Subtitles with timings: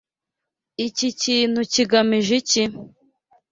[0.87, 2.63] Iki kintu kigamije iki?